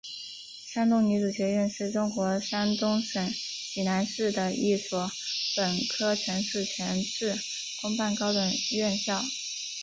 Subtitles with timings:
[0.65, 3.31] 山东女子学院是中国山东省
[3.71, 5.11] 济南市的一所
[5.55, 7.35] 本科层次全日制
[7.83, 9.21] 公办高等院校。